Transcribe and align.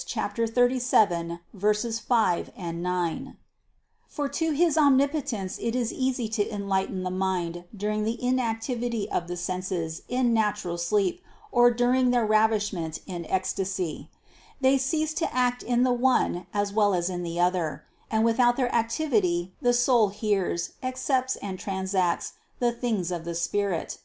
37; 0.00 1.40
5, 1.58 2.50
9) 2.56 3.36
for 4.06 4.28
to 4.28 4.50
his 4.52 4.78
Omnipotence 4.78 5.58
it 5.60 5.74
is 5.74 5.92
easy 5.92 6.28
to 6.28 6.48
enlighten 6.54 7.02
the 7.02 7.10
mind 7.10 7.64
during 7.76 8.04
the 8.04 8.16
inactivity 8.22 9.10
of 9.10 9.26
the 9.26 9.36
senses 9.36 10.02
in 10.08 10.32
natural 10.32 10.78
sleep 10.78 11.20
or 11.50 11.72
during 11.72 12.12
their 12.12 12.24
ravishment 12.24 13.00
in 13.08 13.26
ecstasy; 13.26 14.08
they 14.60 14.78
cease 14.78 15.12
to 15.14 15.34
act 15.34 15.64
in 15.64 15.82
the 15.82 15.92
one 15.92 16.46
as 16.54 16.72
well 16.72 16.94
as 16.94 17.10
in 17.10 17.24
the 17.24 17.40
other, 17.40 17.84
and 18.08 18.24
without 18.24 18.54
their 18.56 18.72
activity 18.72 19.52
the 19.60 19.72
soul 19.72 20.10
hears, 20.10 20.74
accepts 20.80 21.34
and 21.34 21.58
transacts 21.58 22.34
the 22.60 22.70
things 22.70 23.10
of 23.10 23.24
the 23.24 23.34
Spirit. 23.34 23.98